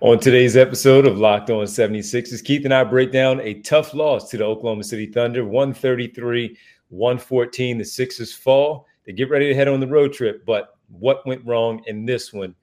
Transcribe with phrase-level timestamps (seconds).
[0.00, 4.30] On today's episode of Locked On 76ers, Keith and I break down a tough loss
[4.30, 6.56] to the Oklahoma City Thunder, 133
[6.90, 7.78] 114.
[7.78, 8.86] The Sixers fall.
[9.04, 12.32] They get ready to head on the road trip, but what went wrong in this
[12.32, 12.54] one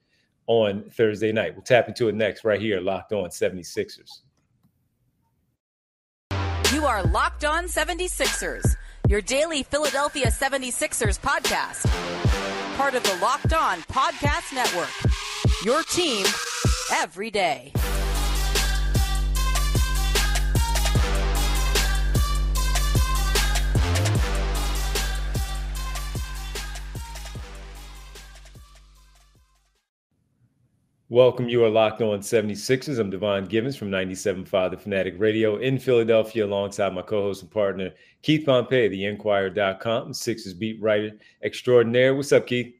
[0.46, 1.54] on Thursday night?
[1.54, 4.22] We'll tap into it next, right here, Locked On 76ers.
[6.72, 8.76] You are Locked On 76ers,
[9.08, 11.86] your daily Philadelphia 76ers podcast,
[12.78, 14.88] part of the Locked On Podcast Network.
[15.62, 16.24] Your team
[16.92, 17.72] every day.
[31.08, 31.48] Welcome.
[31.48, 32.98] You are locked on 76ers.
[32.98, 37.50] I'm Devon Givens from 97.5 The Fanatic Radio in Philadelphia, alongside my co host and
[37.50, 41.12] partner, Keith Pompey, the Inquirer.com, Sixers beat writer
[41.44, 42.16] extraordinaire.
[42.16, 42.74] What's up, Keith?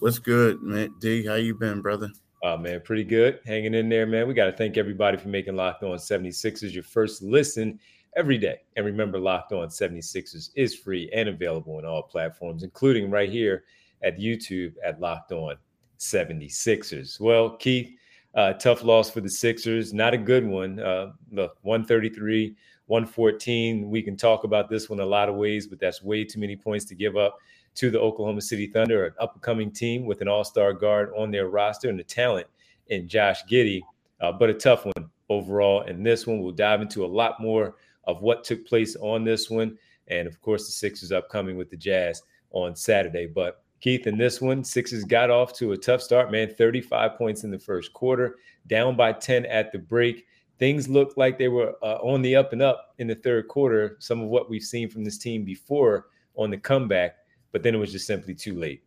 [0.00, 0.92] What's good, man?
[1.00, 2.10] D, how you been, brother?
[2.42, 3.40] Oh, man, pretty good.
[3.44, 4.26] Hanging in there, man.
[4.26, 7.78] We got to thank everybody for making Locked On 76ers your first listen
[8.16, 8.60] every day.
[8.76, 13.64] And remember, Locked On 76ers is free and available on all platforms, including right here
[14.02, 15.54] at YouTube at Locked On
[15.98, 17.20] 76ers.
[17.20, 17.92] Well, Keith,
[18.34, 19.92] uh, tough loss for the Sixers.
[19.92, 20.80] Not a good one.
[20.80, 23.90] Uh, look, 133, 114.
[23.90, 26.56] We can talk about this one a lot of ways, but that's way too many
[26.56, 27.38] points to give up
[27.76, 31.12] to the Oklahoma City Thunder, an up and coming team with an all star guard
[31.16, 32.46] on their roster and the talent
[32.88, 33.80] in Josh Giddey,
[34.20, 35.82] uh, but a tough one overall.
[35.82, 39.48] And this one, we'll dive into a lot more of what took place on this
[39.48, 39.78] one.
[40.08, 43.26] And of course, the Sixers upcoming with the Jazz on Saturday.
[43.26, 46.52] But Keith, in this one, Sixers got off to a tough start, man.
[46.52, 50.26] 35 points in the first quarter, down by 10 at the break.
[50.58, 53.96] Things looked like they were uh, on the up and up in the third quarter,
[53.98, 57.16] some of what we've seen from this team before on the comeback
[57.52, 58.82] but then it was just simply too late.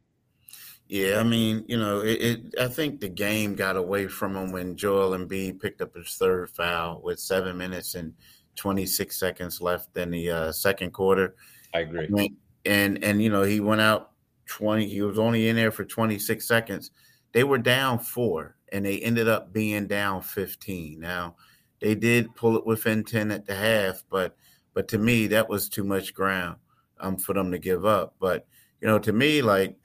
[0.88, 4.52] Yeah, I mean, you know, it, it, I think the game got away from him
[4.52, 8.14] when Joel Embiid picked up his third foul with seven minutes and
[8.56, 11.36] 26 seconds left in the uh, second quarter.
[11.74, 12.06] I agree.
[12.06, 14.12] I mean, and and you know, he went out
[14.48, 14.88] 20.
[14.88, 16.92] He was only in there for 26 seconds.
[17.32, 21.00] They were down four, and they ended up being down 15.
[21.00, 21.36] Now,
[21.80, 24.36] they did pull it within 10 at the half, but
[24.74, 26.58] but to me, that was too much ground
[27.00, 28.16] um, for them to give up.
[28.20, 28.48] But
[28.84, 29.78] you know, to me, like,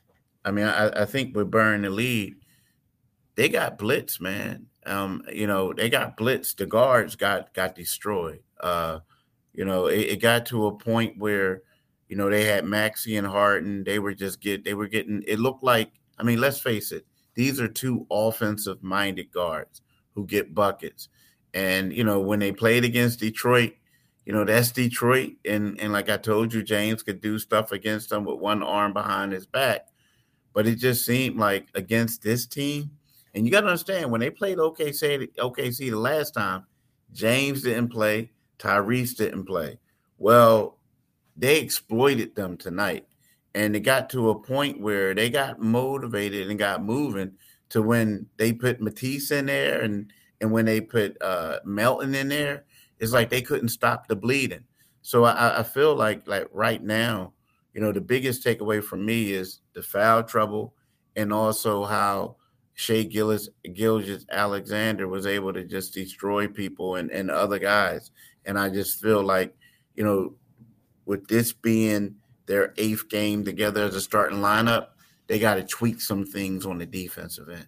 [0.45, 2.35] I mean, I, I think with Burn the lead,
[3.37, 4.67] they got blitz, man.
[4.87, 6.53] Um, you know, they got blitz.
[6.55, 8.43] The guards got got destroyed.
[8.59, 8.99] Uh,
[9.53, 11.63] you know, it, it got to a point where,
[12.09, 13.85] you know, they had Maxey and Harden.
[13.85, 15.23] They were just get they were getting.
[15.29, 15.93] It looked like.
[16.19, 17.07] I mean, let's face it.
[17.35, 19.81] These are two offensive minded guards
[20.17, 21.09] who get buckets.
[21.55, 23.75] And you know, when they played against Detroit,
[24.29, 25.37] you know, that's Detroit.
[25.47, 28.93] And and like I told you, James could do stuff against them with one arm
[28.93, 29.89] behind his back.
[30.53, 32.91] But it just seemed like against this team,
[33.35, 36.67] and you got to understand when they played OKC, OKC the last time,
[37.11, 39.79] James didn't play, Tyrese didn't play.
[40.19, 40.77] Well,
[41.35, 43.07] they exploited them tonight.
[43.55, 47.33] And it got to a point where they got motivated and got moving
[47.71, 50.13] to when they put Matisse in there and
[50.43, 52.65] and when they put uh Melton in there,
[53.01, 54.65] it's like they couldn't stop the bleeding.
[55.03, 57.33] So I, I feel like like right now,
[57.75, 60.75] you know, the biggest takeaway from me is the foul trouble
[61.17, 62.37] and also how
[62.75, 68.11] Shai Gillis Gilgis Alexander was able to just destroy people and, and other guys.
[68.45, 69.55] And I just feel like,
[69.95, 70.35] you know,
[71.05, 72.15] with this being
[72.47, 74.89] their eighth game together as a starting lineup,
[75.27, 77.67] they got to tweak some things on the defensive end.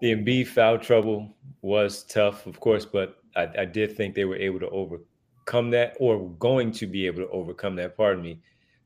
[0.00, 4.36] The Embiid foul trouble was tough, of course, but I, I did think they were
[4.36, 8.40] able to overcome that or going to be able to overcome that, pardon me,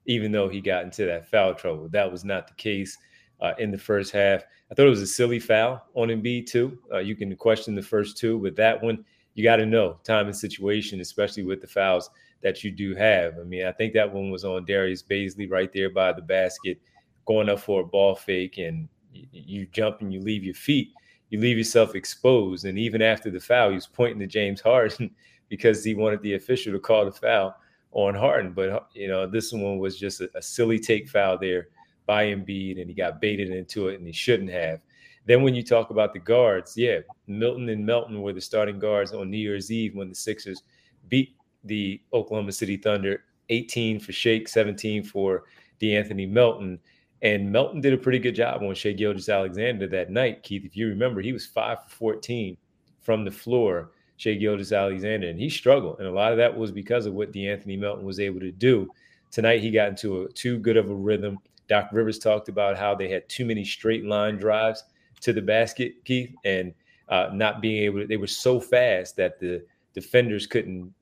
[0.07, 1.89] even though he got into that foul trouble.
[1.89, 2.97] That was not the case
[3.41, 4.43] uh, in the first half.
[4.71, 6.79] I thought it was a silly foul on Embiid too.
[6.93, 9.05] Uh, you can question the first two, but that one
[9.35, 12.11] you got to know time and situation, especially with the fouls
[12.43, 13.39] that you do have.
[13.39, 16.81] I mean, I think that one was on Darius Bazley right there by the basket,
[17.25, 20.93] going up for a ball fake, and you, you jump and you leave your feet
[21.31, 22.65] you leave yourself exposed.
[22.65, 25.11] And even after the foul, he was pointing to James Harden
[25.49, 27.57] because he wanted the official to call the foul
[27.93, 28.53] on Harden.
[28.53, 31.69] But uh, you know, this one was just a, a silly take foul there
[32.07, 34.81] by Embiid, and he got baited into it, and he shouldn't have.
[35.27, 39.13] Then when you talk about the guards, yeah, Milton and Melton were the starting guards
[39.13, 40.63] on New Year's Eve when the Sixers
[41.09, 45.45] beat the Oklahoma City Thunder 18 for Shake, 17 for
[45.81, 46.79] De'Anthony Melton.
[47.23, 50.43] And Melton did a pretty good job on Shai Gilgeous Alexander that night.
[50.43, 52.57] Keith, if you remember, he was five for 14
[53.01, 55.99] from the floor, Shai Gilgeous Alexander, and he struggled.
[55.99, 58.89] And a lot of that was because of what De'Anthony Melton was able to do.
[59.31, 61.39] Tonight, he got into a too good of a rhythm.
[61.69, 64.85] Doc Rivers talked about how they had too many straight line drives
[65.21, 66.35] to the basket, Keith.
[66.45, 66.73] And
[67.09, 70.95] uh, not being able to, they were so fast that the defenders couldn't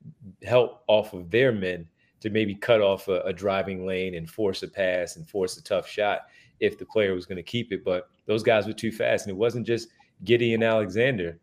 [0.43, 1.87] help off of their men
[2.21, 5.63] to maybe cut off a, a driving lane and force a pass and force a
[5.63, 6.27] tough shot
[6.61, 7.85] if the player was going to keep it.
[7.85, 9.27] But those guys were too fast.
[9.27, 9.89] And it wasn't just
[10.25, 11.39] Giddey Alexander.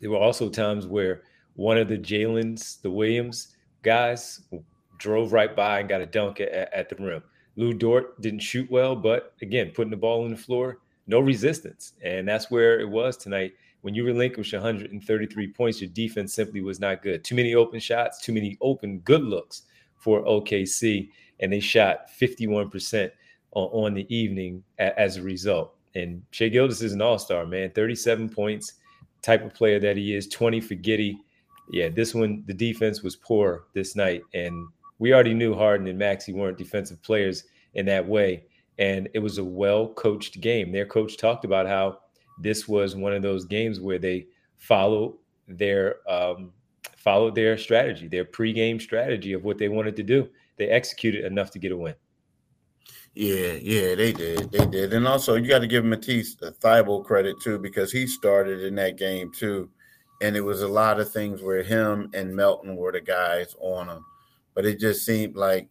[0.00, 1.22] There were also times where
[1.54, 4.42] one of the Jalen's, the Williams guys,
[4.98, 7.22] drove right by and got a dunk at, at the rim.
[7.56, 11.94] Lu Dort didn't shoot well, but again, putting the ball on the floor, no resistance.
[12.02, 13.52] And that's where it was tonight.
[13.82, 17.24] When you relinquish 133 points, your defense simply was not good.
[17.24, 19.62] Too many open shots, too many open good looks
[20.00, 23.10] for OKC, and they shot 51%
[23.52, 25.76] on, on the evening a, as a result.
[25.94, 27.70] And Shai Gilgeous is an all-star, man.
[27.70, 28.74] 37 points,
[29.22, 31.16] type of player that he is, 20 for Giddey.
[31.70, 34.22] Yeah, this one, the defense was poor this night.
[34.34, 34.68] And
[34.98, 37.44] we already knew Harden and Maxey weren't defensive players
[37.74, 38.44] in that way.
[38.78, 40.72] And it was a well coached game.
[40.72, 41.98] Their coach talked about how
[42.40, 44.26] this was one of those games where they
[44.56, 46.52] follow their um,
[47.00, 50.28] followed their strategy, their pregame strategy of what they wanted to do.
[50.58, 51.94] They executed enough to get a win.
[53.14, 54.52] Yeah, yeah, they did.
[54.52, 54.92] They did.
[54.92, 58.96] And also you got to give Matisse Thybulle credit too, because he started in that
[58.96, 59.70] game too.
[60.22, 63.88] And it was a lot of things where him and Melton were the guys on
[63.88, 64.04] him.
[64.54, 65.68] But it just seemed like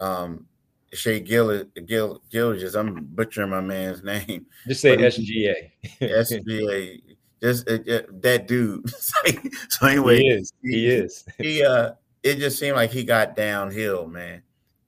[0.00, 0.46] um
[0.92, 4.46] Shai Gill Gil Gilgeous, I'm butchering my man's name.
[4.66, 5.70] Just say SGA.
[6.00, 7.13] SGA.
[7.44, 8.88] Just that dude.
[9.68, 10.52] so anyway, he is.
[10.62, 11.24] He, he is.
[11.38, 11.92] he uh
[12.22, 14.42] it just seemed like he got downhill, man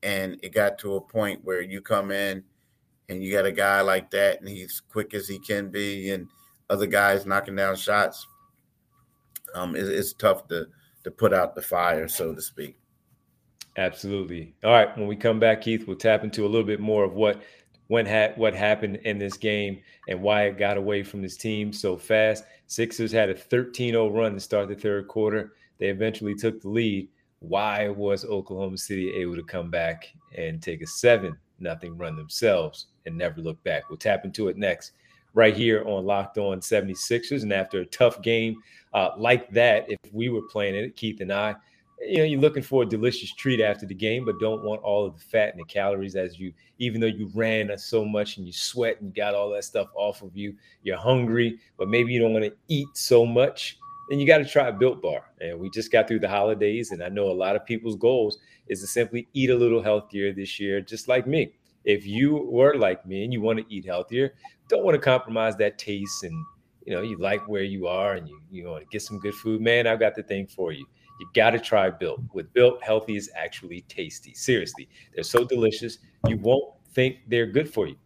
[0.06, 2.42] and it got to a point where you come in
[3.08, 6.28] and you got a guy like that and he's quick as he can be and
[6.70, 8.26] other guys knocking down shots
[9.54, 10.66] um it, it's tough to
[11.02, 12.76] to put out the fire so to speak
[13.76, 17.04] absolutely all right when we come back keith we'll tap into a little bit more
[17.04, 17.42] of what
[17.88, 21.72] when ha- what happened in this game and why it got away from this team
[21.72, 26.60] so fast sixers had a 13-0 run to start the third quarter they eventually took
[26.60, 27.08] the lead
[27.40, 32.86] why was Oklahoma City able to come back and take a seven nothing run themselves
[33.04, 33.88] and never look back?
[33.88, 34.92] We'll tap into it next,
[35.34, 37.42] right here on Locked On 76ers.
[37.42, 38.56] And after a tough game
[38.94, 41.54] uh, like that, if we were playing it, Keith and I,
[42.00, 45.06] you know, you're looking for a delicious treat after the game, but don't want all
[45.06, 48.46] of the fat and the calories as you, even though you ran so much and
[48.46, 52.12] you sweat and you got all that stuff off of you, you're hungry, but maybe
[52.12, 53.78] you don't want to eat so much
[54.08, 55.24] then you got to try a Built Bar.
[55.40, 58.38] And we just got through the holidays, and I know a lot of people's goals
[58.68, 61.52] is to simply eat a little healthier this year, just like me.
[61.84, 64.34] If you were like me and you want to eat healthier,
[64.68, 66.34] don't want to compromise that taste, and
[66.84, 69.34] you know you like where you are, and you you want to get some good
[69.34, 70.84] food, man, I've got the thing for you.
[71.18, 72.20] You got to try Built.
[72.34, 74.34] With Built, healthy is actually tasty.
[74.34, 75.98] Seriously, they're so delicious.
[76.28, 77.96] You won't think they're good for you.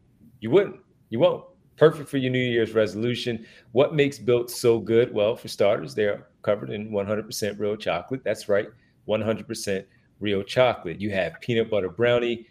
[0.40, 0.80] You wouldn't.
[1.10, 1.44] You won't
[1.80, 3.46] perfect for your New Year's resolution.
[3.72, 5.14] What makes Built so good?
[5.14, 8.22] Well, for starters, they're covered in 100% real chocolate.
[8.22, 8.68] That's right,
[9.08, 9.84] 100%
[10.20, 11.00] real chocolate.
[11.00, 12.46] You have peanut butter brownie,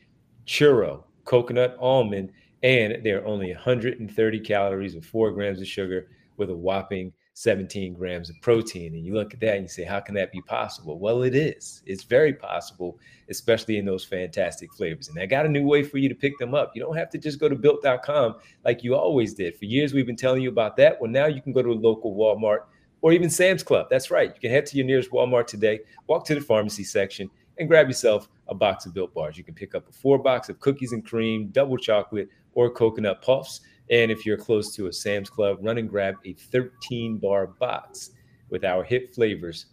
[0.47, 2.31] churro, coconut almond,
[2.63, 6.07] and they're only 130 calories and four grams of sugar
[6.37, 8.93] with a whopping 17 grams of protein.
[8.95, 10.99] And you look at that and you say, how can that be possible?
[10.99, 11.81] Well, it is.
[11.85, 12.99] It's very possible,
[13.29, 15.07] especially in those fantastic flavors.
[15.07, 16.71] And I got a new way for you to pick them up.
[16.75, 18.35] You don't have to just go to built.com
[18.65, 19.55] like you always did.
[19.57, 20.99] For years, we've been telling you about that.
[20.99, 22.65] Well, now you can go to a local Walmart
[23.01, 23.87] or even Sam's Club.
[23.89, 24.33] That's right.
[24.33, 27.87] You can head to your nearest Walmart today, walk to the pharmacy section, and grab
[27.87, 29.37] yourself a box of built bars.
[29.37, 33.21] You can pick up a four box of cookies and cream, double chocolate, or coconut
[33.21, 33.61] puffs.
[33.91, 38.11] And if you're close to a Sam's Club, run and grab a 13 bar box
[38.49, 39.67] with our hit flavors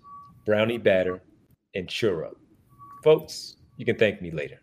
[0.47, 1.21] brownie batter
[1.75, 2.31] and churro.
[3.05, 4.61] Folks, you can thank me later.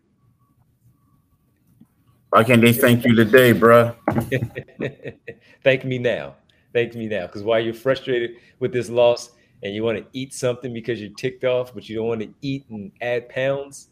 [2.30, 3.96] Why can't they thank you today, bro?
[5.64, 6.36] thank me now.
[6.74, 7.28] Thank me now.
[7.28, 9.32] Because while you're frustrated with this loss
[9.62, 12.34] and you want to eat something because you're ticked off, but you don't want to
[12.42, 13.90] eat and add pounds,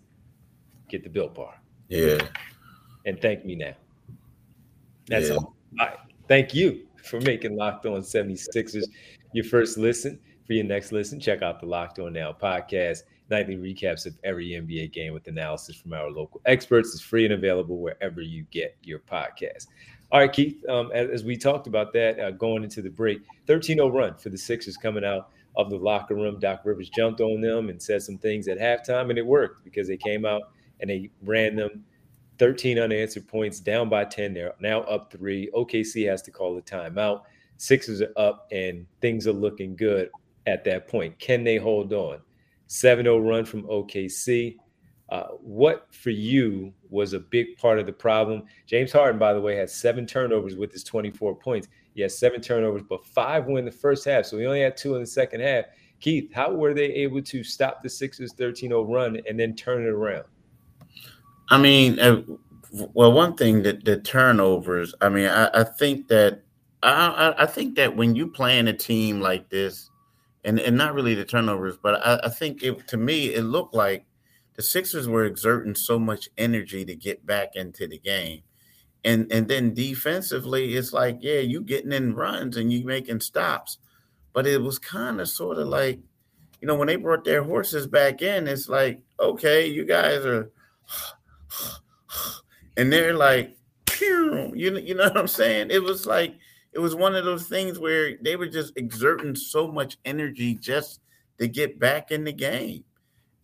[0.90, 1.54] get the built bar.
[1.88, 2.18] Yeah.
[3.06, 3.74] And thank me now.
[5.12, 5.36] That's yeah.
[5.36, 5.56] all.
[5.78, 5.98] right.
[6.30, 8.86] Thank you for making Locked On 76ers
[9.34, 10.18] your first listen.
[10.48, 13.04] For your next listen, check out the Locked On Now podcast.
[13.30, 17.34] Nightly recaps of every NBA game with analysis from our local experts is free and
[17.34, 19.68] available wherever you get your podcast.
[20.14, 23.22] All right, Keith, um, as, as, we talked about that uh, going into the break,
[23.48, 26.40] 13 0 run for the Sixers coming out of the locker room.
[26.40, 29.88] Doc Rivers jumped on them and said some things at halftime, and it worked because
[29.88, 31.86] they came out and they ran them
[32.42, 34.34] 13 unanswered points, down by 10.
[34.34, 35.52] They're now up three.
[35.54, 37.22] OKC has to call a timeout.
[37.58, 40.10] Sixers are up, and things are looking good
[40.48, 41.20] at that point.
[41.20, 42.20] Can they hold on?
[42.66, 44.58] 7 0 run from OKC.
[45.10, 48.42] Uh, what for you was a big part of the problem?
[48.66, 51.68] James Harden, by the way, had seven turnovers with his 24 points.
[51.94, 54.26] He had seven turnovers, but five were in the first half.
[54.26, 55.66] So he only had two in the second half.
[56.00, 59.84] Keith, how were they able to stop the Sixers 13 0 run and then turn
[59.84, 60.26] it around?
[61.52, 62.22] I mean, uh,
[62.72, 66.44] well, one thing that the turnovers, I mean, I, I think that
[66.82, 69.90] I, I, think that when you play in a team like this,
[70.46, 73.76] and, and not really the turnovers, but I, I think it to me it looked
[73.76, 74.06] like
[74.56, 78.42] the Sixers were exerting so much energy to get back into the game.
[79.04, 83.78] And and then defensively, it's like, yeah, you getting in runs and you making stops.
[84.32, 86.00] But it was kind of sort of like,
[86.62, 90.50] you know, when they brought their horses back in, it's like, okay, you guys are
[92.78, 93.58] and they're like,
[94.00, 95.72] you you know what I'm saying?
[95.72, 96.36] It was like
[96.74, 101.02] it was one of those things where they were just exerting so much energy just
[101.38, 102.84] to get back in the game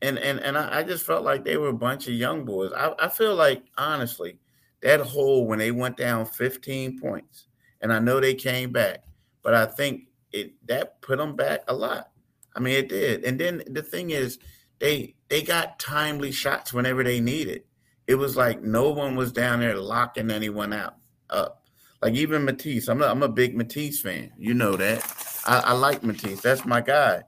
[0.02, 2.72] and and and I, I, just felt like they were a bunch of young boys.
[2.76, 4.38] I, I feel like honestly,
[4.82, 7.48] that hole when they went down 15 points,
[7.82, 9.04] and I know they came back,
[9.42, 12.12] but I think it that put them back a lot.
[12.56, 13.24] I mean, it did.
[13.24, 14.40] And then the thing is,
[14.80, 17.64] they they got timely shots whenever they needed.
[18.08, 20.96] It was like no one was down there locking anyone out
[21.30, 21.64] up.
[22.02, 24.32] Like even Matisse, I'm a, I'm a big Matisse fan.
[24.38, 25.04] You know that.
[25.46, 26.42] I, I like Matisse.
[26.42, 27.24] That's my guy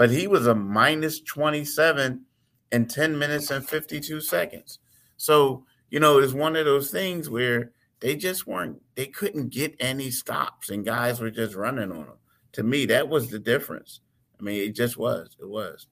[0.00, 2.24] but he was a minus 27
[2.72, 4.78] in 10 minutes and 52 seconds.
[5.18, 9.76] So, you know, it's one of those things where they just weren't, they couldn't get
[9.78, 12.16] any stops and guys were just running on them.
[12.52, 14.00] To me, that was the difference.
[14.40, 15.36] I mean, it just was.
[15.38, 15.86] It was.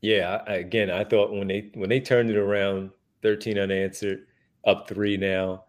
[0.00, 0.44] Yeah.
[0.46, 2.90] I, again, I thought when they when they turned it around,
[3.22, 4.26] 13 unanswered,
[4.66, 5.64] up three now,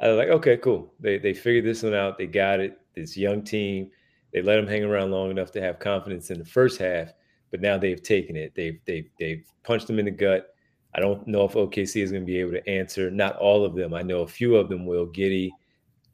[0.00, 0.92] I was like, okay, cool.
[1.00, 2.18] They they figured this one out.
[2.18, 2.78] They got it.
[2.94, 3.90] This young team,
[4.32, 7.12] they let them hang around long enough to have confidence in the first half
[7.50, 8.54] but now they've taken it.
[8.54, 10.54] They've they've they've punched them in the gut.
[10.94, 13.10] I don't know if OKC is going to be able to answer.
[13.10, 13.94] Not all of them.
[13.94, 15.06] I know a few of them will.
[15.06, 15.50] Giddey,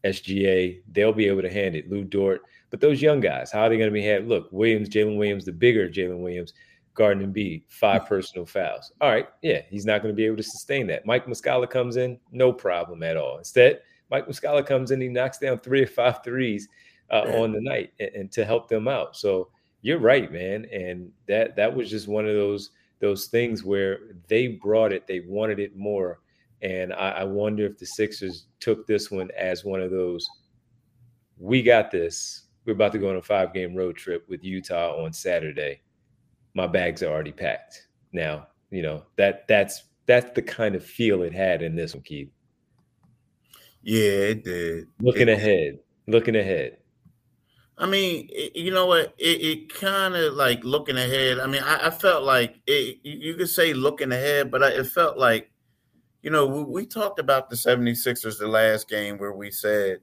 [0.04, 1.90] SGA, they'll be able to hand it.
[1.90, 4.28] Lu Dort, but those young guys, how are they going to be had?
[4.28, 6.52] Look, Williams, Jalen Williams, the bigger Jalen Williams,
[6.94, 8.92] Garden and B, five personal fouls.
[9.00, 11.06] All right, yeah, he's not going to be able to sustain that.
[11.06, 13.38] Mike Muscala comes in, no problem at all.
[13.38, 13.80] Instead,
[14.10, 16.68] Mike Muscala comes in, he knocks down three or five threes
[17.10, 19.16] uh, on the night and, and to help them out.
[19.16, 19.48] So
[19.80, 20.66] you're right, man.
[20.72, 22.70] And that that was just one of those
[23.00, 26.20] those things where they brought it, they wanted it more.
[26.62, 30.24] And I, I wonder if the Sixers took this one as one of those.
[31.36, 32.44] We got this.
[32.64, 35.80] We're about to go on a five game road trip with Utah on Saturday.
[36.54, 37.86] My bags are already packed.
[38.12, 42.02] Now, you know, that that's that's the kind of feel it had in this one,
[42.02, 42.30] Keith.
[43.82, 44.88] Yeah, it did.
[45.00, 45.78] Looking it ahead.
[46.06, 46.12] Did.
[46.12, 46.78] Looking ahead.
[47.78, 49.14] I mean, it, you know what?
[49.18, 51.40] It, it kind of like looking ahead.
[51.40, 54.86] I mean, I, I felt like it, you could say looking ahead, but I, it
[54.86, 55.50] felt like,
[56.22, 59.98] you know, we, we, talked about the 76ers the last game where we said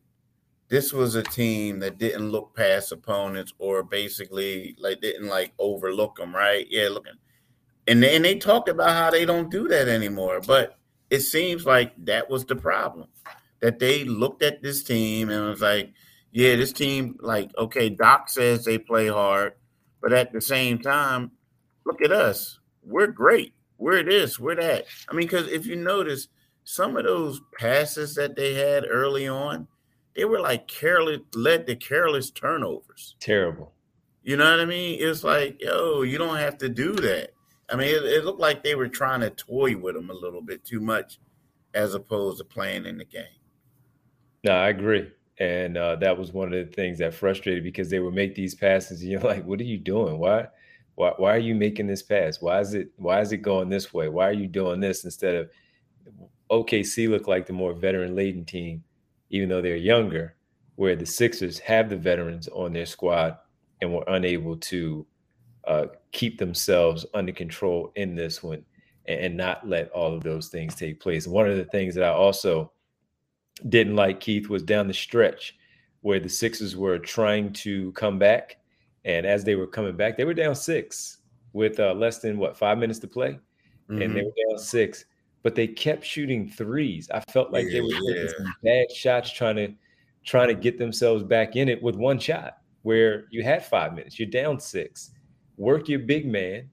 [0.69, 6.17] this was a team that didn't look past opponents or basically like didn't like overlook
[6.17, 6.67] them, right?
[6.69, 7.13] Yeah, looking.
[7.87, 10.77] And they, and they talked about how they don't do that anymore, but
[11.09, 13.07] it seems like that was the problem
[13.61, 15.91] that they looked at this team and was like,
[16.31, 19.53] yeah, this team, like, okay, Doc says they play hard,
[20.01, 21.31] but at the same time,
[21.85, 22.59] look at us.
[22.83, 23.53] We're great.
[23.79, 24.85] We're this, we're that.
[25.09, 26.27] I mean, because if you notice,
[26.63, 29.67] some of those passes that they had early on,
[30.15, 33.15] they were like careless, led to careless turnovers.
[33.19, 33.73] Terrible.
[34.23, 34.97] You know what I mean?
[34.99, 37.31] It's like, yo, you don't have to do that.
[37.69, 40.41] I mean, it, it looked like they were trying to toy with them a little
[40.41, 41.19] bit too much
[41.73, 43.23] as opposed to playing in the game.
[44.43, 47.99] No, I agree and uh, that was one of the things that frustrated because they
[47.99, 50.45] would make these passes and you're like what are you doing why
[50.95, 53.93] why, why are you making this pass why is it why is it going this
[53.93, 55.49] way why are you doing this instead of
[56.51, 58.83] okc look like the more veteran laden team
[59.29, 60.35] even though they're younger
[60.75, 63.37] where the sixers have the veterans on their squad
[63.81, 65.05] and were unable to
[65.67, 68.63] uh, keep themselves under control in this one
[69.05, 72.03] and, and not let all of those things take place one of the things that
[72.03, 72.71] i also
[73.67, 75.55] didn't like Keith was down the stretch
[76.01, 78.57] where the Sixers were trying to come back.
[79.05, 81.17] And as they were coming back, they were down six
[81.53, 83.39] with uh, less than what five minutes to play.
[83.89, 84.01] Mm-hmm.
[84.01, 84.27] And they mm-hmm.
[84.27, 85.05] were down six,
[85.43, 87.09] but they kept shooting threes.
[87.13, 88.31] I felt like yeah, they were taking yeah.
[88.37, 89.73] some bad shots trying to
[90.25, 94.19] trying to get themselves back in it with one shot where you had five minutes,
[94.19, 95.11] you're down six.
[95.57, 96.69] Work your big man,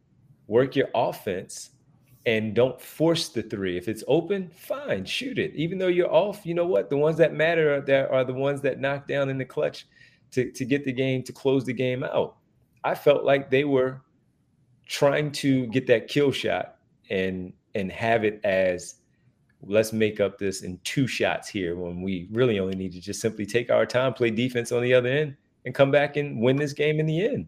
[0.47, 1.71] work your offense,
[2.27, 3.77] and don't force the three.
[3.77, 5.55] If it's open, fine, shoot it.
[5.55, 6.91] Even though you're off, you know what?
[6.91, 9.87] The ones that matter are, that are the ones that knock down in the clutch
[10.33, 12.37] to, to get the game, to close the game out.
[12.85, 14.03] I felt like they were
[14.87, 16.77] trying to get that kill shot
[17.11, 18.97] and and have it as
[19.63, 23.21] let's make up this in two shots here when we really only need to just
[23.21, 26.57] simply take our time, play defense on the other end, and come back and win
[26.57, 27.47] this game in the end.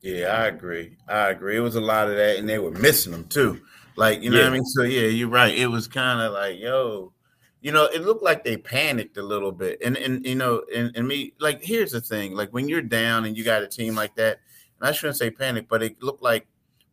[0.00, 0.96] Yeah, I agree.
[1.08, 1.56] I agree.
[1.56, 3.60] It was a lot of that, and they were missing them too.
[3.96, 4.44] Like, you know yeah.
[4.44, 4.64] what I mean?
[4.64, 5.54] So yeah, you're right.
[5.54, 7.12] It was kind of like, yo,
[7.60, 9.78] you know, it looked like they panicked a little bit.
[9.84, 13.26] And and you know, and, and me, like, here's the thing: like when you're down
[13.26, 14.38] and you got a team like that,
[14.80, 16.46] and I shouldn't say panic, but it looked like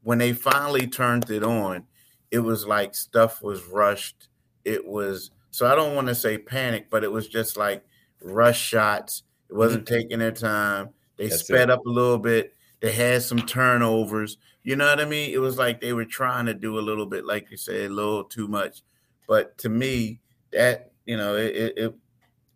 [0.04, 1.86] when they finally turned it on,
[2.32, 4.28] it was like stuff was rushed.
[4.66, 7.84] It was so I don't want to say panic, but it was just like
[8.22, 9.24] rush shots.
[9.50, 9.96] It wasn't mm-hmm.
[9.96, 10.90] taking their time.
[11.18, 11.72] They That's sped it.
[11.72, 12.54] up a little bit.
[12.80, 14.38] They had some turnovers.
[14.64, 15.34] You know what I mean?
[15.34, 17.94] It was like they were trying to do a little bit, like you said, a
[17.94, 18.84] little too much.
[19.28, 20.20] But to me,
[20.52, 21.96] that you know, it, it, it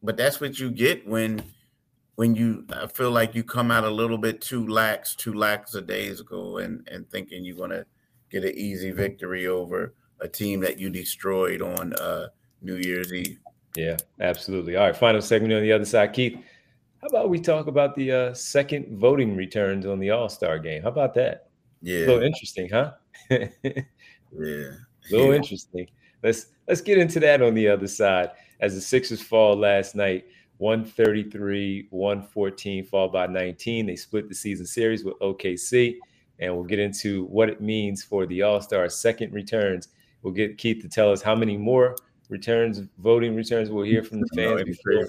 [0.04, 1.42] but that's what you get when
[2.16, 5.74] when you I feel like you come out a little bit too lax, too lax
[5.74, 7.86] a days ago, and and thinking you're gonna
[8.32, 12.28] get an easy victory over a team that you destroyed on uh,
[12.62, 13.40] New Year's Eve.
[13.76, 14.76] Yeah, absolutely.
[14.76, 16.38] All right, final segment on the other side, Keith.
[17.02, 20.84] How about we talk about the uh, second voting returns on the All Star game?
[20.84, 21.50] How about that?
[21.82, 22.92] Yeah, a little interesting, huh?
[23.30, 24.76] yeah, a
[25.10, 25.34] little yeah.
[25.34, 25.88] interesting.
[26.22, 28.32] Let's let's get into that on the other side.
[28.60, 30.26] As the Sixers fall last night,
[30.58, 33.88] 133, 114, fall by 19.
[33.88, 35.98] They split the season series with OKC,
[36.42, 39.90] and we'll get into what it means for the All Star second returns.
[40.24, 41.96] We'll get Keith to tell us how many more
[42.30, 45.08] returns, voting returns we'll hear from the fans before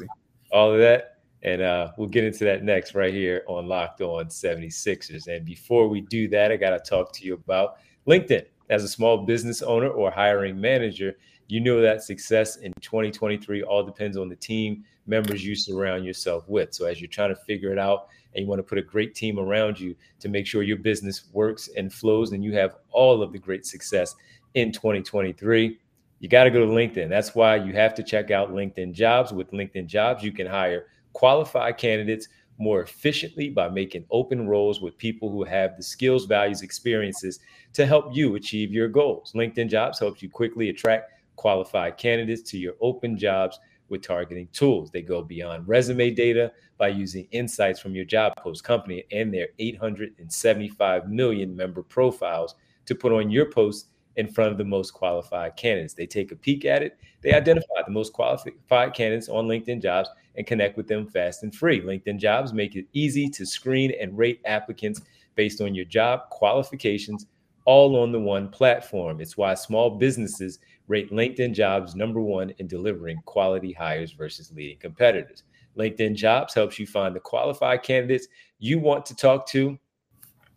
[0.52, 1.16] all of that.
[1.42, 5.26] And uh, we'll get into that next right here on Locked On 76ers.
[5.26, 8.44] And before we do that, I got to talk to you about LinkedIn.
[8.70, 11.16] As a small business owner or hiring manager,
[11.52, 16.48] you know that success in 2023 all depends on the team members you surround yourself
[16.48, 16.72] with.
[16.72, 19.14] So as you're trying to figure it out and you want to put a great
[19.14, 23.22] team around you to make sure your business works and flows and you have all
[23.22, 24.14] of the great success
[24.54, 25.78] in 2023,
[26.20, 27.10] you got to go to LinkedIn.
[27.10, 29.30] That's why you have to check out LinkedIn Jobs.
[29.30, 34.96] With LinkedIn Jobs, you can hire qualified candidates more efficiently by making open roles with
[34.96, 37.40] people who have the skills, values, experiences
[37.74, 39.34] to help you achieve your goals.
[39.34, 44.90] LinkedIn Jobs helps you quickly attract qualified candidates to your open jobs with targeting tools.
[44.90, 49.48] They go beyond resume data by using insights from your job post company and their
[49.58, 55.56] 875 million member profiles to put on your post in front of the most qualified
[55.56, 55.94] candidates.
[55.94, 60.08] They take a peek at it, they identify the most qualified candidates on LinkedIn jobs
[60.34, 61.80] and connect with them fast and free.
[61.80, 65.02] LinkedIn jobs make it easy to screen and rate applicants
[65.34, 67.26] based on your job qualifications,
[67.64, 69.20] all on the one platform.
[69.20, 74.78] It's why small businesses rate LinkedIn jobs number one in delivering quality hires versus leading
[74.78, 75.44] competitors.
[75.78, 79.78] LinkedIn jobs helps you find the qualified candidates you want to talk to,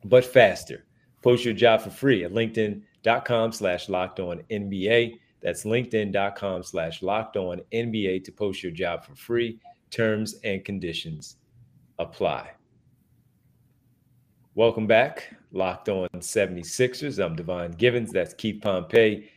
[0.04, 0.86] but faster.
[1.22, 5.16] Post your job for free at linkedin.com slash locked on NBA.
[5.42, 9.60] That's linkedin.com slash locked on NBA to post your job for free.
[9.90, 11.38] Terms and conditions
[12.00, 12.52] apply.
[14.56, 15.36] Welcome back.
[15.52, 17.24] Locked on 76ers.
[17.24, 18.12] I'm Devon Givens.
[18.12, 19.30] That's Keith Pompey.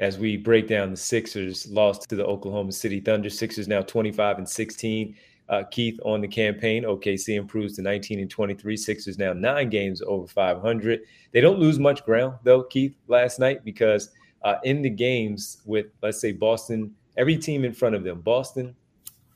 [0.00, 3.28] As we break down the Sixers lost to the Oklahoma City Thunder.
[3.28, 5.14] Sixers now 25 and 16.
[5.50, 6.84] Uh, Keith on the campaign.
[6.84, 8.76] OKC improves to 19 and 23.
[8.76, 11.00] Sixers now nine games over 500.
[11.32, 14.10] They don't lose much ground though, Keith, last night because
[14.42, 18.74] uh, in the games with, let's say, Boston, every team in front of them, Boston,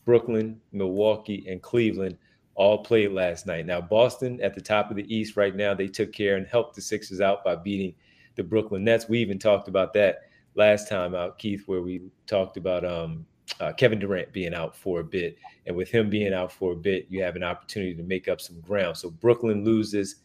[0.06, 2.16] Brooklyn, Milwaukee, and Cleveland
[2.54, 3.66] all played last night.
[3.66, 6.74] Now, Boston at the top of the East right now, they took care and helped
[6.74, 7.94] the Sixers out by beating
[8.36, 9.08] the Brooklyn Nets.
[9.08, 10.22] We even talked about that
[10.54, 13.26] last time out, Keith, where we talked about um,
[13.60, 15.36] uh, Kevin Durant being out for a bit.
[15.66, 18.40] And with him being out for a bit, you have an opportunity to make up
[18.40, 18.96] some ground.
[18.96, 20.16] So Brooklyn loses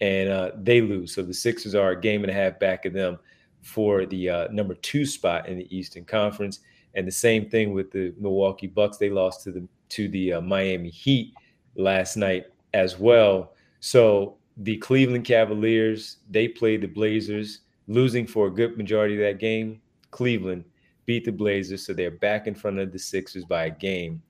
[0.00, 1.14] and uh, they lose.
[1.14, 3.18] So the Sixers are a game and a half back of them
[3.60, 6.60] for the uh, number two spot in the Eastern Conference.
[6.94, 8.96] And the same thing with the Milwaukee Bucks.
[8.96, 11.34] They lost to the to the uh, Miami Heat
[11.76, 13.54] last night as well.
[13.80, 17.60] So the Cleveland Cavaliers they play the Blazers,
[17.90, 19.80] losing for a good majority of that game.
[20.12, 20.64] Cleveland
[21.06, 24.22] beat the Blazers, so they're back in front of the Sixers by a game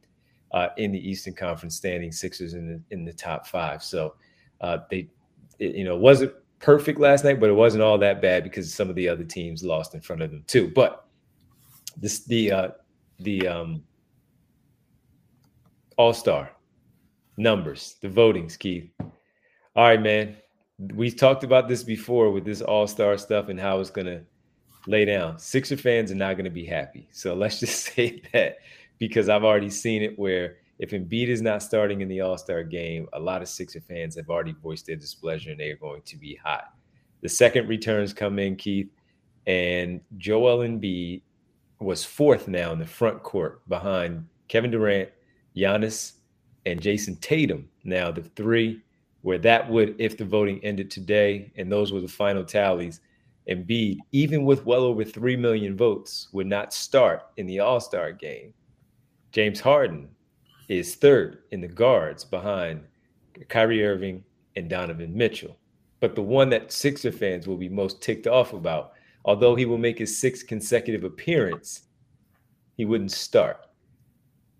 [0.52, 2.10] uh, in the Eastern Conference standing.
[2.10, 3.82] Sixers in the in the top five.
[3.82, 4.14] So
[4.62, 5.08] uh, they,
[5.58, 8.88] it, you know, wasn't perfect last night, but it wasn't all that bad because some
[8.88, 10.72] of the other teams lost in front of them too.
[10.74, 11.06] But
[11.98, 12.68] this the uh
[13.18, 13.82] the um
[15.98, 16.50] all star
[17.36, 18.90] numbers, the votings, Keith.
[19.00, 20.36] All right, man.
[20.94, 24.22] We talked about this before with this all star stuff and how it's gonna
[24.86, 25.38] lay down.
[25.38, 27.08] Sixer fans are not gonna be happy.
[27.12, 28.58] So let's just say that
[28.98, 32.64] because I've already seen it where if Embiid is not starting in the All Star
[32.64, 36.02] game, a lot of Sixer fans have already voiced their displeasure and they are going
[36.02, 36.72] to be hot.
[37.20, 38.88] The second returns come in, Keith,
[39.46, 41.20] and Joel Embiid
[41.80, 45.10] was fourth now in the front court behind Kevin Durant,
[45.54, 46.12] Giannis,
[46.64, 47.68] and Jayson Tatum.
[47.84, 48.80] Now the three
[49.22, 53.00] where that would, if the voting ended today, and those were the final tallies,
[53.48, 58.12] Embiid, even with well over 3 million votes, would not start in the All Star
[58.12, 58.54] game.
[59.32, 60.08] James Harden
[60.68, 62.82] is third in the guards behind
[63.48, 64.24] Kyrie Irving
[64.56, 65.56] and Donovan Mitchell.
[66.00, 68.92] But the one that Sixer fans will be most ticked off about,
[69.24, 71.82] although he will make his sixth consecutive appearance,
[72.76, 73.66] he wouldn't start.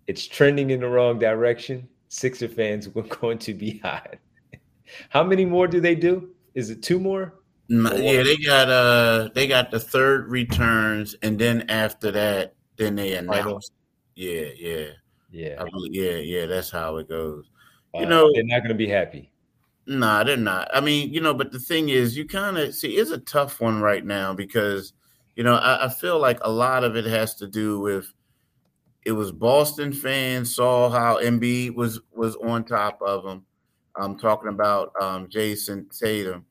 [0.07, 1.87] It's trending in the wrong direction.
[2.09, 4.15] Sixer fans were going to be hot.
[5.09, 6.29] How many more do they do?
[6.53, 7.33] Is it two more?
[7.69, 13.15] Yeah, they got uh they got the third returns, and then after that, then they
[13.15, 13.71] announce.
[14.15, 14.87] Yeah, yeah,
[15.31, 16.45] yeah, yeah, yeah.
[16.47, 17.49] That's how it goes.
[17.93, 19.31] You uh, know, they're not going to be happy.
[19.87, 20.69] Nah, they're not.
[20.73, 23.59] I mean, you know, but the thing is, you kind of see it's a tough
[23.59, 24.93] one right now because,
[25.35, 28.13] you know, I, I feel like a lot of it has to do with
[29.05, 33.45] it was Boston fans saw how Embiid was was on top of them.
[33.95, 36.45] I'm talking about um, Jayson Tatum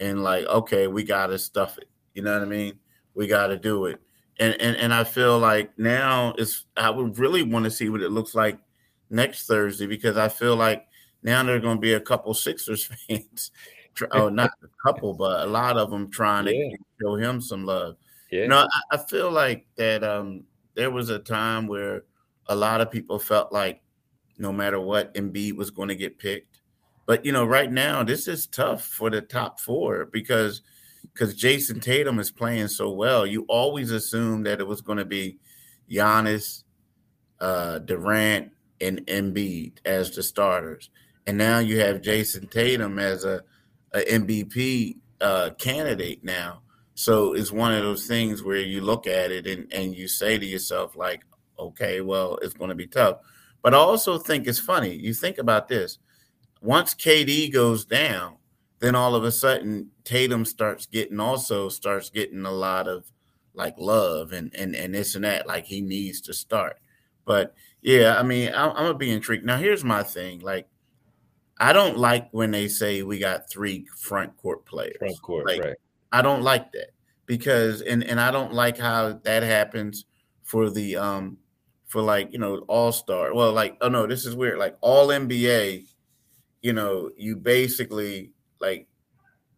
[0.00, 1.88] and like, okay, we got to stuff it.
[2.14, 2.78] You know what I mean?
[3.14, 4.00] We got to do it.
[4.38, 8.02] And, and and I feel like now is I would really want to see what
[8.02, 8.58] it looks like
[9.08, 10.86] next Thursday because I feel like
[11.22, 13.52] now there are going to be a couple Sixers fans,
[14.10, 16.70] oh not a couple, but a lot of them trying yeah.
[16.70, 17.96] to show him some love.
[18.32, 18.42] Yeah.
[18.42, 20.42] You know, I, I feel like that um,
[20.74, 22.02] there was a time where
[22.48, 23.80] a lot of people felt like
[24.38, 26.53] no matter what, Embiid was going to get picked.
[27.06, 30.62] But you know, right now this is tough for the top four because
[31.12, 33.26] because Jayson Tatum is playing so well.
[33.26, 35.38] You always assumed that it was going to be
[35.90, 36.64] Giannis,
[37.40, 40.90] uh, Durant, and Embiid as the starters,
[41.26, 43.42] and now you have Jayson Tatum as a,
[43.92, 46.60] a MVP uh, candidate now.
[46.94, 50.38] So it's one of those things where you look at it and, and you say
[50.38, 51.24] to yourself, like,
[51.58, 53.18] okay, well, it's going to be tough.
[53.62, 54.94] But I also think it's funny.
[54.94, 55.98] You think about this
[56.64, 58.36] once KD goes down,
[58.80, 63.04] then all of a sudden Tatum starts getting also starts getting a lot of
[63.52, 65.46] like love and and and this and that.
[65.46, 66.78] Like he needs to start.
[67.26, 69.44] But yeah, I mean, I'm, I'm gonna be intrigued.
[69.44, 70.40] Now, here's my thing.
[70.40, 70.66] Like,
[71.58, 74.96] I don't like when they say we got three front court players.
[74.98, 75.76] Front court, like, right?
[76.12, 76.90] I don't like that
[77.26, 80.06] because and and I don't like how that happens
[80.42, 81.36] for the um
[81.86, 83.34] for like you know all star.
[83.34, 84.58] Well, like oh no, this is weird.
[84.58, 85.86] Like all NBA
[86.64, 88.88] you know, you basically like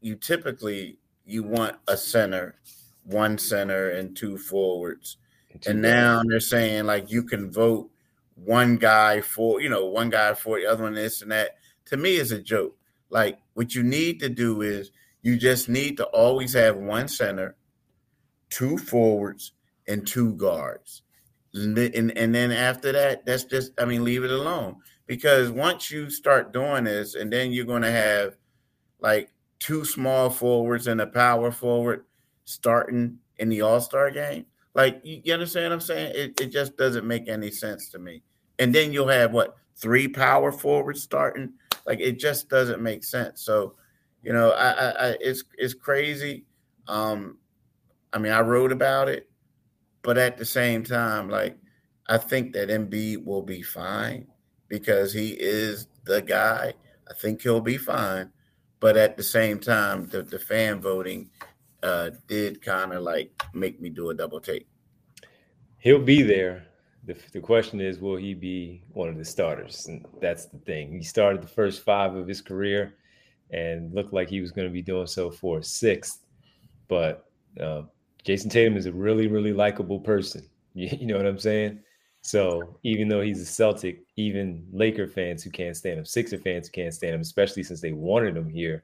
[0.00, 2.56] you typically you want a center,
[3.04, 5.16] one center and two forwards.
[5.52, 7.90] And, and now they're saying like you can vote
[8.34, 11.58] one guy for, you know, one guy for the other one, this and that.
[11.86, 12.76] To me is a joke.
[13.08, 14.90] Like what you need to do is
[15.22, 17.54] you just need to always have one center,
[18.50, 19.52] two forwards,
[19.86, 21.02] and two guards.
[21.54, 25.90] And, and, and then after that, that's just, I mean, leave it alone because once
[25.90, 28.36] you start doing this, and then you're going to have
[29.00, 32.04] like two small forwards and a power forward
[32.44, 34.46] starting in the All Star game.
[34.74, 36.12] Like, you, understand what I'm saying?
[36.14, 38.22] It, it just doesn't make any sense to me.
[38.58, 41.54] And then you'll have what three power forwards starting.
[41.86, 43.42] Like, it just doesn't make sense.
[43.42, 43.74] So,
[44.22, 46.44] you know, I, I, I it's it's crazy.
[46.88, 47.38] Um,
[48.12, 49.30] I mean, I wrote about it,
[50.02, 51.56] but at the same time, like,
[52.08, 54.26] I think that Embiid will be fine
[54.68, 56.74] because he is the guy.
[57.08, 58.30] I think he'll be fine.
[58.80, 61.30] But at the same time, the, the fan voting
[61.82, 64.66] uh, did kind of like make me do a double take.
[65.78, 66.66] He'll be there.
[67.04, 69.86] The, the question is, will he be one of the starters?
[69.86, 70.92] And that's the thing.
[70.92, 72.94] He started the first five of his career
[73.50, 76.24] and looked like he was going to be doing so for sixth.
[76.88, 77.82] But uh,
[78.24, 80.48] Jayson Tatum is a really, really likable person.
[80.74, 81.80] You, you know what I'm saying?
[82.26, 86.66] So even though he's a Celtic, even Laker fans who can't stand him, Sixer fans
[86.66, 88.82] who can't stand him, especially since they wanted him here,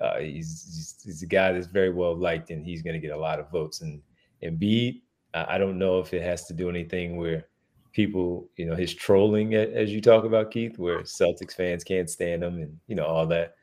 [0.00, 3.16] uh, he's, he's, a guy that's very well liked, and he's going to get a
[3.16, 3.82] lot of votes.
[3.82, 4.02] And
[4.42, 5.00] Embiid,
[5.32, 7.46] I don't know if it has to do anything where
[7.92, 12.42] people, you know, his trolling, as you talk about, Keith, where Celtics fans can't stand
[12.42, 13.54] him, and you know all that.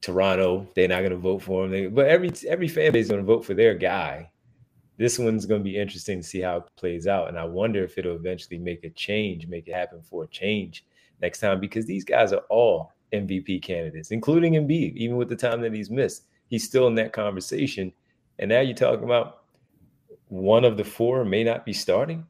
[0.00, 1.72] Toronto, they're not going to vote for him.
[1.72, 4.30] They, but every every fan base is going to vote for their guy
[4.98, 7.28] this one's going to be interesting to see how it plays out.
[7.28, 10.84] And I wonder if it'll eventually make a change, make it happen for a change
[11.22, 15.60] next time, because these guys are all MVP candidates, including Embiid, even with the time
[15.62, 16.24] that he's missed.
[16.48, 17.92] He's still in that conversation.
[18.40, 19.44] And now you're talking about
[20.28, 22.26] one of the four may not be starting.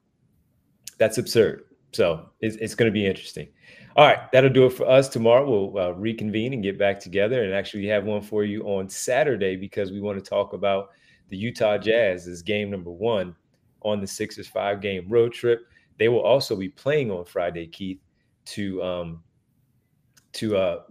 [0.98, 1.64] That's absurd.
[1.92, 3.48] So it's, it's going to be interesting.
[3.96, 5.08] All right, that'll do it for us.
[5.08, 8.88] Tomorrow we'll uh, reconvene and get back together and actually have one for you on
[8.88, 10.90] Saturday because we want to talk about
[11.28, 13.34] the Utah Jazz is game number one
[13.82, 15.66] on the Sixers five game road trip.
[15.98, 18.00] They will also be playing on Friday, Keith,
[18.46, 19.22] to um,
[20.32, 20.82] to uh,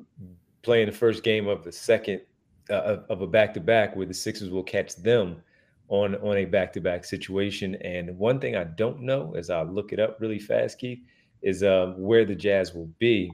[0.61, 2.21] play in the first game of the second
[2.69, 5.41] uh, of a back to back, where the Sixers will catch them
[5.89, 7.75] on on a back to back situation.
[7.75, 10.99] And one thing I don't know, as I look it up really fast, Keith,
[11.41, 13.31] is um, where the Jazz will be.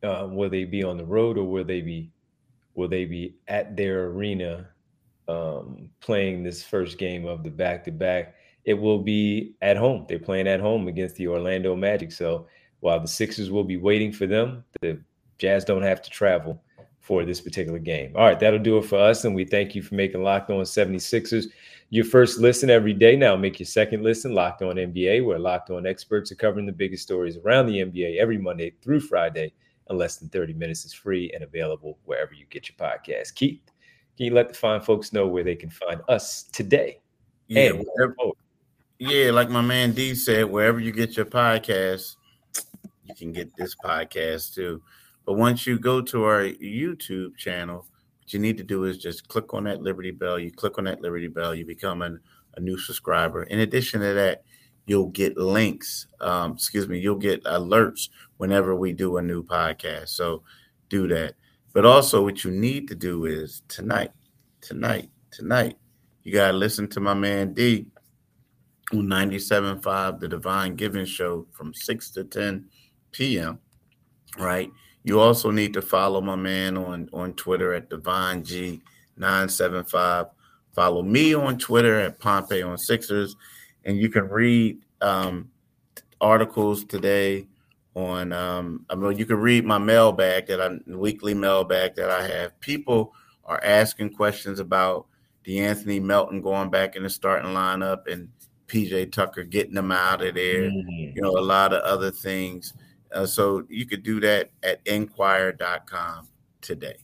[0.00, 2.12] Uh, will they be on the road or will they be
[2.74, 4.68] will they be at their arena
[5.28, 8.34] um, playing this first game of the back to back?
[8.64, 10.04] It will be at home.
[10.08, 12.12] They're playing at home against the Orlando Magic.
[12.12, 12.46] So
[12.80, 15.00] while the Sixers will be waiting for them, the
[15.38, 16.62] Jazz don't have to travel
[17.00, 18.12] for this particular game.
[18.14, 19.24] All right, that'll do it for us.
[19.24, 21.46] And we thank you for making Locked On 76ers
[21.90, 23.16] your first listen every day.
[23.16, 26.72] Now make your second listen, Locked On NBA, where Locked On experts are covering the
[26.72, 29.52] biggest stories around the NBA every Monday through Friday
[29.88, 30.84] in less than 30 minutes.
[30.84, 33.34] is free and available wherever you get your podcast.
[33.34, 33.62] Keith,
[34.18, 36.98] can you let the fine folks know where they can find us today?
[37.46, 38.32] Yeah, wherever,
[38.98, 42.16] yeah, like my man D said, wherever you get your podcast,
[43.04, 44.82] you can get this podcast too.
[45.24, 47.86] But once you go to our YouTube channel,
[48.18, 50.36] what you need to do is just click on that Liberty Bell.
[50.36, 52.18] You click on that Liberty Bell, you become an,
[52.56, 53.44] a new subscriber.
[53.44, 54.42] In addition to that,
[54.86, 56.08] you'll get links.
[56.20, 60.08] Um, excuse me, you'll get alerts whenever we do a new podcast.
[60.08, 60.42] So
[60.88, 61.34] do that.
[61.72, 64.10] But also, what you need to do is tonight,
[64.60, 65.76] tonight, tonight,
[66.22, 67.86] you got to listen to my man D
[68.92, 72.64] on 97.5, the Devon Givens Show from 6 to 10
[73.12, 73.58] p.m.
[74.38, 74.70] Right?
[75.04, 80.30] You also need to follow my man on, on Twitter at Divine G975.
[80.74, 83.36] Follow me on Twitter at Pompey on Sixers.
[83.84, 85.50] And you can read um,
[86.20, 87.46] articles today
[87.94, 92.26] on um, I mean you can read my mailbag that I weekly mailbag that I
[92.26, 92.58] have.
[92.60, 95.06] People are asking questions about
[95.44, 98.28] De'Anthony Melton going back in the starting lineup and
[98.68, 100.70] PJ Tucker getting them out of there.
[100.70, 101.16] Mm-hmm.
[101.16, 102.74] You know, a lot of other things.
[103.12, 106.28] Uh, so you could do that at inquirer.com
[106.60, 106.96] today.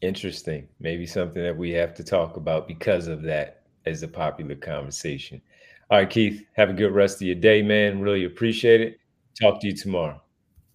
[0.00, 0.68] Interesting.
[0.78, 5.42] Maybe something that we have to talk about because of that as a popular conversation.
[5.90, 8.00] All right, Keith, have a good rest of your day, man.
[8.00, 8.98] Really appreciate it.
[9.40, 10.20] Talk to you tomorrow.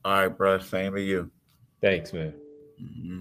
[0.05, 0.59] All right, bro.
[0.59, 1.31] Same to you.
[1.81, 2.33] Thanks, man.
[2.81, 3.19] Mm-hmm.